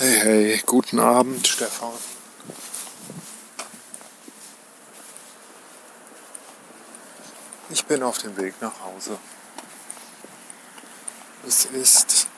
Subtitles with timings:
[0.00, 1.90] Hey, hey, guten Abend, Stefan.
[7.70, 9.18] Ich bin auf dem Weg nach Hause.
[11.48, 12.28] Es ist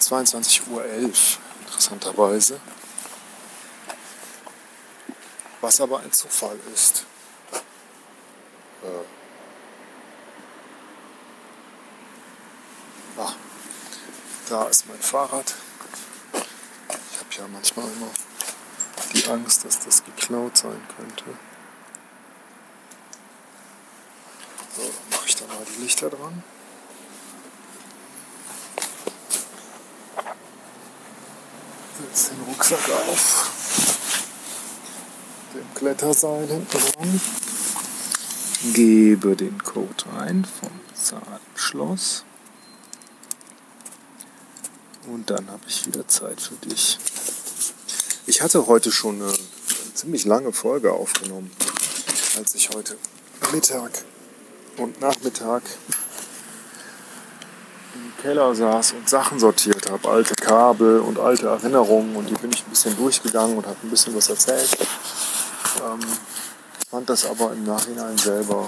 [0.00, 0.84] 22.11 Uhr,
[1.60, 2.60] interessanterweise.
[5.60, 7.06] Was aber ein Zufall ist.
[8.82, 9.04] Äh.
[13.16, 13.34] Ah,
[14.48, 15.54] da ist mein Fahrrad.
[17.36, 18.10] Ja manchmal immer
[19.12, 21.24] die Angst, dass das geklaut sein könnte.
[24.76, 26.44] So, mache ich da mal die Lichter dran.
[31.98, 33.50] Setz den Rucksack auf.
[35.54, 37.20] Dem Kletterseil hinten dran.
[38.72, 42.24] Gebe den Code ein vom Zahlenschloss.
[45.08, 46.98] Und dann habe ich wieder Zeit für dich.
[48.26, 49.30] Ich hatte heute schon eine,
[49.92, 51.50] ziemlich lange Folge aufgenommen,
[52.38, 52.96] als ich heute
[53.52, 53.90] Mittag
[54.78, 55.62] und Nachmittag
[57.94, 62.50] im Keller saß und Sachen sortiert habe, alte Kabel und alte Erinnerungen und die bin
[62.50, 64.74] ich ein bisschen durchgegangen und habe ein bisschen was erzählt.
[65.84, 66.00] Ähm,
[66.90, 68.66] fand das aber im Nachhinein selber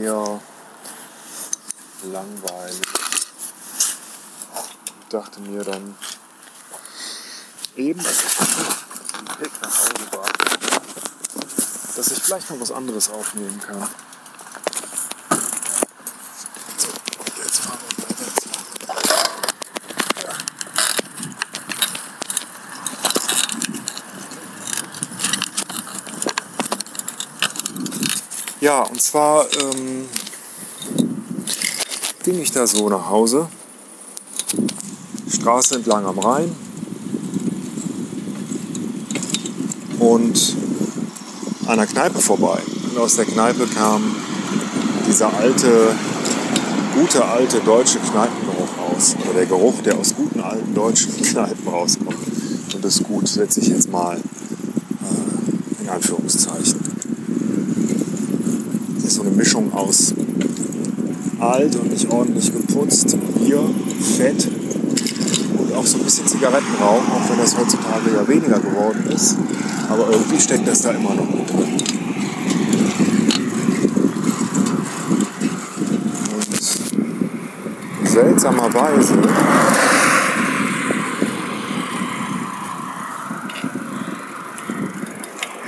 [0.00, 0.40] eher
[2.04, 2.80] langweilig.
[5.00, 5.96] Ich dachte mir dann
[7.76, 10.28] eben, dem Weg nach Hause war,
[11.96, 13.88] dass ich vielleicht noch was anderes aufnehmen kann.
[28.60, 30.08] Ja, und zwar ähm,
[32.22, 33.48] ging ich da so nach Hause,
[35.28, 36.61] Straße entlang am Rhein
[39.98, 40.56] und
[41.66, 42.58] einer Kneipe vorbei.
[42.90, 44.14] Und aus der Kneipe kam
[45.08, 45.94] dieser alte,
[46.94, 49.16] gute alte deutsche Kneipengeruch raus.
[49.24, 52.16] Oder der Geruch, der aus guten alten deutschen Kneipen rauskommt.
[52.74, 56.80] Und das gut setze ich jetzt mal äh, in Anführungszeichen.
[58.96, 60.14] Das ist so eine Mischung aus
[61.38, 63.62] alt und nicht ordentlich geputzt, Bier,
[64.16, 64.48] Fett
[65.74, 69.36] auch so ein bisschen Zigarettenrauch, auch wenn das heutzutage ja weniger geworden ist.
[69.90, 71.78] Aber irgendwie steckt das da immer noch mit drin.
[78.00, 79.14] Und seltsamerweise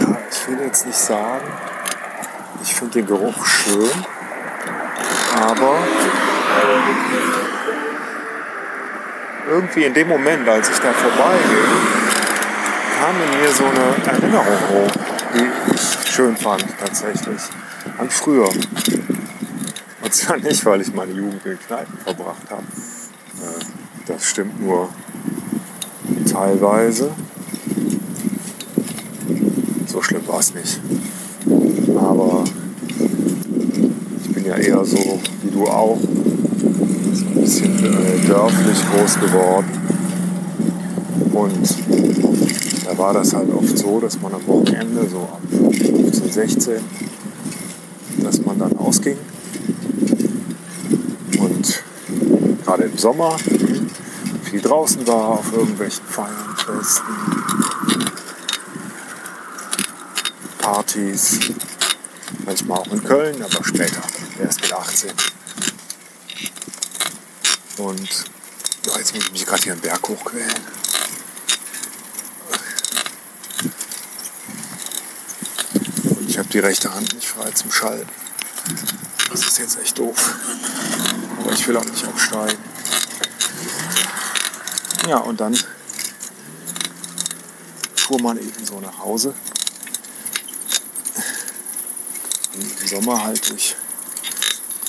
[0.00, 1.46] ja, ich will jetzt nicht sagen,
[2.62, 3.90] ich finde den Geruch schön,
[5.40, 5.78] aber
[9.54, 11.70] irgendwie in dem Moment, als ich da vorbeiging,
[12.98, 14.90] kam in mir so eine Erinnerung hoch,
[15.32, 17.40] die ich schön fand tatsächlich,
[17.98, 18.48] an früher.
[18.48, 22.64] Und zwar nicht, weil ich meine Jugend in Kneipen verbracht habe.
[23.42, 23.64] Äh,
[24.06, 24.88] Das stimmt nur
[26.30, 27.10] teilweise.
[29.86, 30.80] So schlimm war es nicht.
[31.96, 32.42] Aber
[34.24, 35.98] ich bin ja eher so wie du auch,
[37.44, 39.70] ein bisschen äh, dörflich groß geworden.
[41.32, 46.74] Und da war das halt oft so, dass man am Wochenende, so ab 15, 16,
[48.22, 49.18] dass man dann ausging.
[51.38, 51.82] Und
[52.64, 53.36] gerade im Sommer
[54.44, 57.02] viel draußen war, auf irgendwelchen Feiern, Festen,
[60.58, 61.40] Partys,
[62.46, 64.00] manchmal auch in Köln, aber später,
[64.40, 65.33] erst mit 18.
[67.84, 68.08] Und
[68.86, 70.66] ja, jetzt muss ich mich gerade hier einen Berg hochquälen.
[76.04, 78.08] Und ich habe die rechte Hand nicht frei zum Schalten.
[79.30, 80.34] Das ist jetzt echt doof.
[81.40, 82.64] Aber ich will auch nicht absteigen.
[85.06, 85.58] Ja, und dann
[87.96, 89.34] fuhr man eben so nach Hause.
[92.54, 93.76] Im Sommer halt durch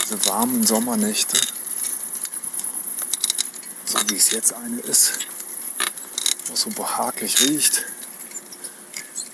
[0.02, 1.55] diese warmen Sommernächte.
[3.96, 5.14] So wie es jetzt eine ist.
[6.48, 7.86] Wo so behaglich riecht.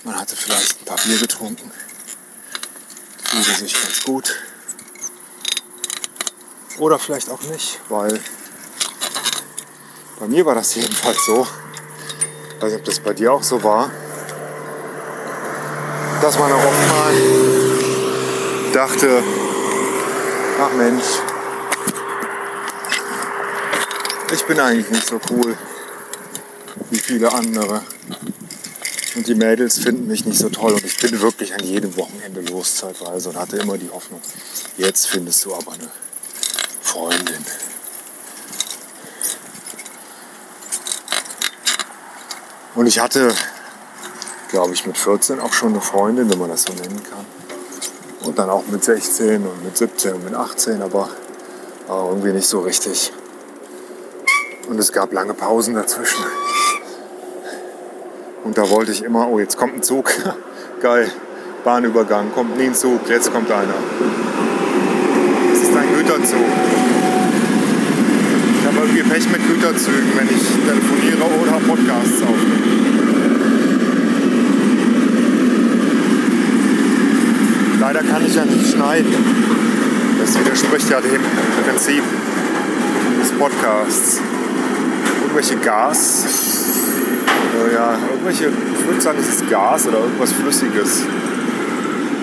[0.04, 1.72] Man hatte vielleicht ein paar Bier getrunken.
[3.24, 4.36] Fühlte sich ganz gut.
[6.78, 8.20] Oder vielleicht auch nicht, weil
[10.20, 11.46] bei mir war das jedenfalls so.
[12.56, 13.90] Ich weiß nicht, ob das bei dir auch so war.
[16.20, 17.14] Dass man auch oft mal
[18.72, 19.24] dachte,
[20.60, 21.31] ach Mensch,
[24.32, 25.58] Ich bin eigentlich nicht so cool
[26.88, 27.82] wie viele andere.
[29.14, 30.72] Und die Mädels finden mich nicht so toll.
[30.72, 34.22] Und ich bin wirklich an jedem Wochenende los zeitweise und hatte immer die Hoffnung,
[34.78, 35.90] jetzt findest du aber eine
[36.80, 37.44] Freundin.
[42.74, 43.34] Und ich hatte,
[44.48, 47.26] glaube ich, mit 14 auch schon eine Freundin, wenn man das so nennen kann.
[48.26, 51.10] Und dann auch mit 16 und mit 17 und mit 18, aber
[51.86, 53.12] irgendwie nicht so richtig.
[54.72, 56.24] Und es gab lange Pausen dazwischen.
[58.42, 60.10] Und da wollte ich immer, oh, jetzt kommt ein Zug.
[60.80, 61.12] Geil.
[61.62, 63.74] Bahnübergang, kommt nie ein Zug, jetzt kommt einer.
[65.50, 66.38] Das ist ein Güterzug.
[68.60, 72.62] Ich habe irgendwie Pech mit Güterzügen, wenn ich telefoniere oder Podcasts aufnehme.
[77.78, 79.14] Leider kann ich ja nicht schneiden.
[80.18, 81.20] Das widerspricht ja dem
[81.62, 82.02] Prinzip
[83.20, 84.22] des Podcasts.
[85.34, 86.26] Irgendwelche Gas
[87.72, 91.04] ja, irgendwelche, ich würde sagen, es ist Gas oder irgendwas Flüssiges.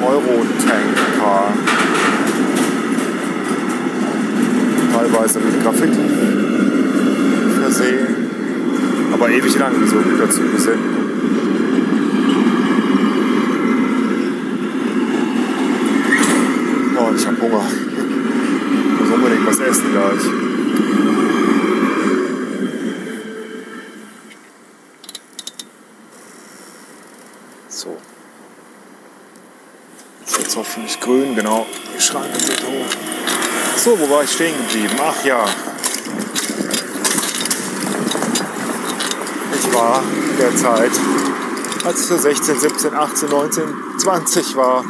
[0.01, 1.53] Euro-Tanker.
[4.93, 5.97] Teilweise mit Graffiti
[7.61, 8.07] versehen.
[9.11, 10.79] Aber ewig lang, so Güterzüge sind.
[16.95, 17.65] Oh, und ich habe Hunger.
[18.93, 20.49] Ich muss unbedingt was essen gleich.
[27.79, 27.95] So.
[30.25, 31.65] Ist jetzt hoffentlich grün, genau.
[31.95, 32.89] Die Schranke sind hoch.
[33.89, 34.93] So, wo war ich stehen geblieben?
[35.01, 35.43] Ach ja.
[39.55, 40.03] Ich war
[40.37, 40.91] derzeit,
[41.83, 43.63] als ich so 16, 17, 18, 19,
[43.97, 44.83] 20 war,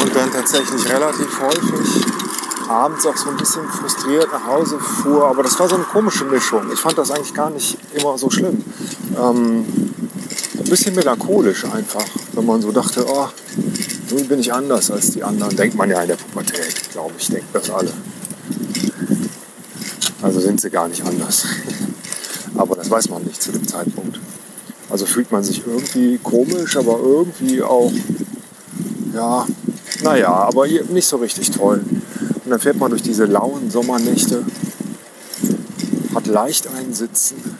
[0.00, 2.06] und dann tatsächlich relativ häufig
[2.66, 5.28] abends auch so ein bisschen frustriert nach Hause fuhr.
[5.28, 6.62] Aber das war so eine komische Mischung.
[6.72, 8.64] Ich fand das eigentlich gar nicht immer so schlimm.
[9.20, 9.83] Ähm,
[10.64, 13.28] ein bisschen melancholisch einfach, wenn man so dachte, oh,
[14.10, 15.54] nun bin ich anders als die anderen.
[15.56, 17.92] Denkt man ja in der Pubertät, glaube ich, denkt das alle.
[20.22, 21.44] Also sind sie gar nicht anders.
[22.56, 24.18] Aber das weiß man nicht zu dem Zeitpunkt.
[24.88, 27.90] Also fühlt man sich irgendwie komisch, aber irgendwie auch,
[29.12, 29.46] ja,
[30.02, 31.82] naja, aber nicht so richtig toll.
[32.44, 34.44] Und dann fährt man durch diese lauen Sommernächte,
[36.14, 37.53] hat leicht einsitzen,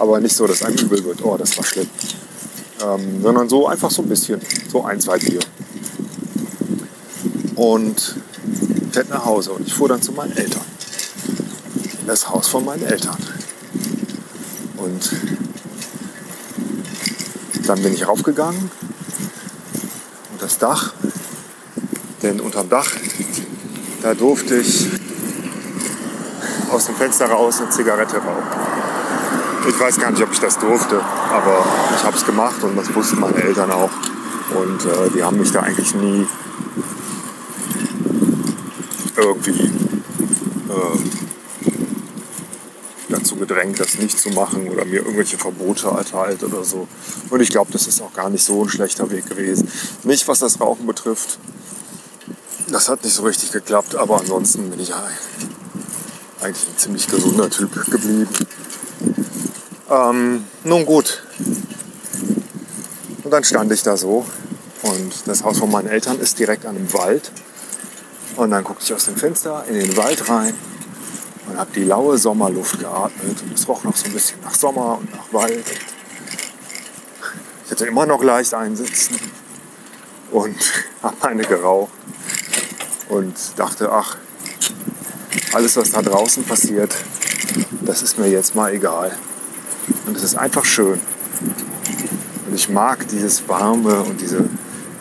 [0.00, 1.88] aber nicht so, dass einem übel wird, oh, das war schlimm.
[2.82, 5.40] Ähm, sondern so einfach so ein bisschen, so ein, zwei Bier.
[7.54, 8.16] Und
[8.90, 10.64] fährt nach Hause und ich fuhr dann zu meinen Eltern.
[12.00, 13.18] In das Haus von meinen Eltern.
[14.78, 15.10] Und
[17.66, 18.70] dann bin ich raufgegangen
[20.32, 20.94] und das Dach
[22.22, 22.88] denn unterm Dach,
[24.02, 24.86] da durfte ich
[26.70, 28.69] aus dem Fenster raus eine Zigarette rauchen.
[29.68, 31.64] Ich weiß gar nicht, ob ich das durfte, aber
[31.94, 33.90] ich habe es gemacht und das wussten meine Eltern auch.
[34.54, 36.26] Und äh, die haben mich da eigentlich nie
[39.16, 39.70] irgendwie
[40.68, 40.98] äh,
[43.10, 46.88] dazu gedrängt, das nicht zu machen oder mir irgendwelche Verbote erteilt oder so.
[47.28, 49.70] Und ich glaube, das ist auch gar nicht so ein schlechter Weg gewesen.
[50.04, 51.38] Nicht was das Rauchen betrifft,
[52.68, 57.72] das hat nicht so richtig geklappt, aber ansonsten bin ich eigentlich ein ziemlich gesunder Typ
[57.90, 58.28] geblieben.
[59.90, 61.24] Ähm, nun gut.
[63.24, 64.24] Und dann stand ich da so
[64.82, 67.32] und das Haus von meinen Eltern ist direkt an einem Wald.
[68.36, 70.54] Und dann guckte ich aus dem Fenster in den Wald rein
[71.48, 73.42] und habe die laue Sommerluft geatmet.
[73.42, 75.64] Und es roch noch so ein bisschen nach Sommer und nach Wald.
[77.64, 79.18] Ich hatte immer noch leicht einsitzen
[80.30, 80.56] und
[81.02, 81.92] habe eine geraucht
[83.08, 84.16] und dachte, ach,
[85.52, 86.94] alles, was da draußen passiert,
[87.82, 89.18] das ist mir jetzt mal egal.
[90.06, 91.00] Und es ist einfach schön.
[92.46, 94.44] Und ich mag dieses Warme und diese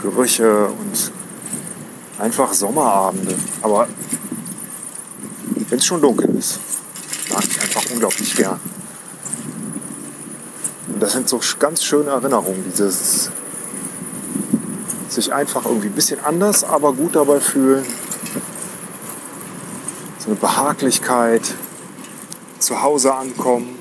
[0.02, 1.12] Gerüche und
[2.20, 3.36] einfach Sommerabende.
[3.62, 3.88] Aber
[5.70, 6.60] wenn es schon dunkel ist,
[7.30, 8.60] mag ich einfach unglaublich gern.
[10.88, 13.32] Und das sind so ganz schöne Erinnerungen, dieses
[15.08, 17.86] sich einfach irgendwie ein bisschen anders, aber gut dabei fühlen.
[20.20, 21.42] So eine Behaglichkeit,
[22.60, 23.76] zu Hause ankommen,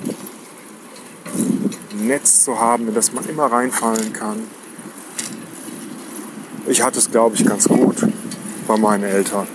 [2.08, 4.42] Netz zu haben, in das man immer reinfallen kann.
[6.66, 7.96] Ich hatte es, glaube ich, ganz gut
[8.66, 9.46] bei meinen Eltern.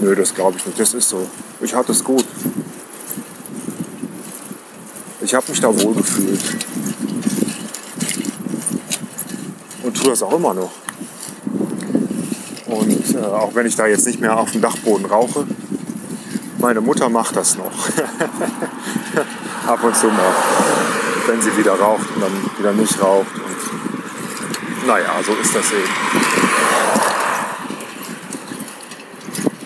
[0.00, 0.78] Nö, das glaube ich nicht.
[0.78, 1.26] Das ist so.
[1.60, 2.24] Ich hatte es gut.
[5.20, 6.40] Ich habe mich da wohl gefühlt.
[9.82, 10.70] und tue das auch immer noch.
[12.66, 15.46] Und äh, auch wenn ich da jetzt nicht mehr auf dem Dachboden rauche,
[16.58, 17.72] meine Mutter macht das noch.
[19.66, 20.34] Ab und zu mal,
[21.26, 23.34] wenn sie wieder raucht und dann wieder nicht raucht.
[23.34, 25.88] Und naja, so ist das eben.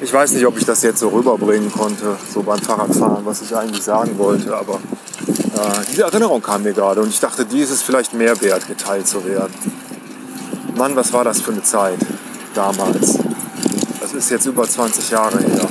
[0.00, 3.56] Ich weiß nicht, ob ich das jetzt so rüberbringen konnte, so beim Fahrradfahren, was ich
[3.56, 7.70] eigentlich sagen wollte, aber äh, diese Erinnerung kam mir gerade und ich dachte, die ist
[7.70, 9.54] es vielleicht mehr wert, geteilt zu werden.
[10.76, 11.98] Mann, was war das für eine Zeit
[12.54, 13.18] damals?
[14.00, 15.66] Das ist jetzt über 20 Jahre her.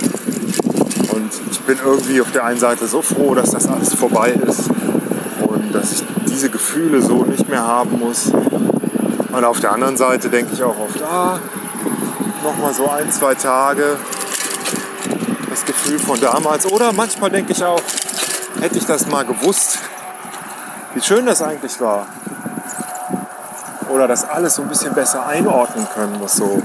[1.67, 4.69] Bin irgendwie auf der einen Seite so froh, dass das alles vorbei ist
[5.47, 8.27] und dass ich diese Gefühle so nicht mehr haben muss.
[8.27, 11.39] Und auf der anderen Seite denke ich auch oft, ah,
[12.43, 13.97] nochmal so ein, zwei Tage
[15.49, 16.65] das Gefühl von damals.
[16.65, 17.81] Oder manchmal denke ich auch,
[18.59, 19.79] hätte ich das mal gewusst,
[20.93, 22.07] wie schön das eigentlich war.
[23.89, 26.61] Oder das alles so ein bisschen besser einordnen können, was so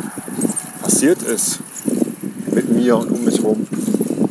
[0.82, 1.60] passiert ist
[2.52, 3.66] mit mir und um mich rum.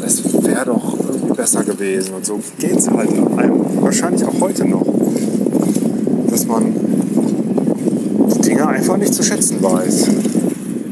[0.09, 2.15] Das wäre doch irgendwie besser gewesen.
[2.15, 4.83] Und so geht es halt einem wahrscheinlich auch heute noch.
[6.31, 6.73] Dass man
[8.33, 10.07] die Dinge einfach nicht zu schätzen weiß.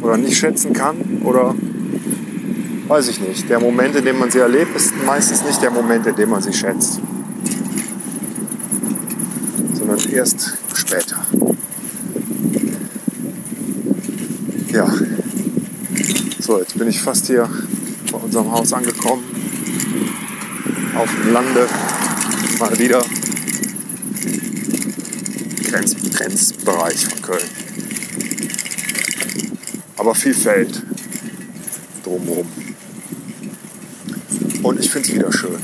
[0.03, 0.97] Oder nicht schätzen kann.
[1.24, 1.55] Oder
[2.88, 3.50] weiß ich nicht.
[3.50, 6.43] Der Moment, in dem man sie erlebt, ist meistens nicht der Moment, in dem man
[6.43, 7.00] sie schätzt.
[9.74, 11.25] Sondern erst später.
[14.71, 14.88] Ja.
[16.39, 17.50] So, jetzt bin ich fast hier
[18.27, 19.24] unserem Haus angekommen.
[20.96, 21.67] Auf dem Lande.
[22.60, 23.03] Mal wieder.
[25.69, 27.50] Grenz, Grenzbereich von Köln.
[29.96, 30.84] Aber viel Feld
[32.03, 32.48] drumherum.
[34.63, 35.60] Und ich finde es wieder schön.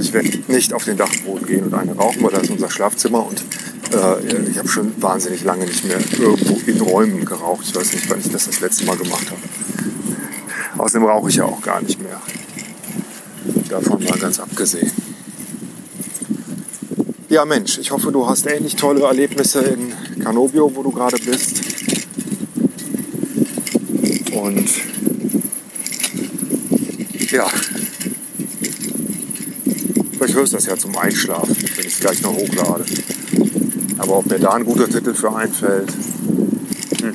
[0.00, 3.26] Ich werde nicht auf den Dachboden gehen und eine rauchen, weil das ist unser Schlafzimmer
[3.26, 3.44] und
[3.92, 7.64] äh, ich habe schon wahnsinnig lange nicht mehr irgendwo in Räumen geraucht.
[7.68, 9.40] Ich weiß nicht, wann ich das das letzte Mal gemacht habe.
[10.84, 12.20] Außerdem rauche ich ja auch gar nicht mehr.
[13.70, 14.92] Davon mal ganz abgesehen.
[17.30, 21.62] Ja Mensch, ich hoffe, du hast ähnlich tolle Erlebnisse in Canobio, wo du gerade bist.
[24.34, 24.68] Und
[27.30, 27.46] ja,
[30.18, 32.84] vielleicht hörst du das ja zum Einschlafen, wenn ich es gleich noch hochlade.
[33.96, 35.90] Aber ob mir da ein guter Titel für einfällt,
[37.00, 37.14] hm,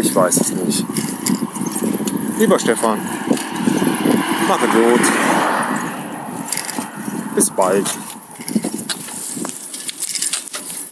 [0.00, 0.93] ich weiß es nicht.
[2.44, 2.98] Lieber Stefan,
[4.46, 5.00] mache gut.
[7.34, 7.86] Bis bald.